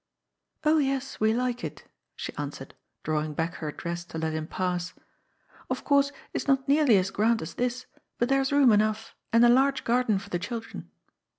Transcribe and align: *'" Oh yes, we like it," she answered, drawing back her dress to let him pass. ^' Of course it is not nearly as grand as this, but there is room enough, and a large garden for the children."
*'" 0.21 0.41
Oh 0.65 0.79
yes, 0.79 1.19
we 1.19 1.31
like 1.31 1.63
it," 1.63 1.87
she 2.15 2.33
answered, 2.35 2.73
drawing 3.03 3.35
back 3.35 3.53
her 3.61 3.71
dress 3.71 4.03
to 4.05 4.17
let 4.17 4.33
him 4.33 4.47
pass. 4.47 4.93
^' 4.93 4.95
Of 5.69 5.83
course 5.83 6.09
it 6.09 6.15
is 6.41 6.47
not 6.47 6.67
nearly 6.67 6.97
as 6.97 7.11
grand 7.11 7.39
as 7.43 7.53
this, 7.53 7.85
but 8.17 8.27
there 8.27 8.41
is 8.41 8.51
room 8.51 8.71
enough, 8.71 9.13
and 9.31 9.45
a 9.45 9.47
large 9.47 9.83
garden 9.83 10.17
for 10.17 10.31
the 10.31 10.39
children." 10.39 10.89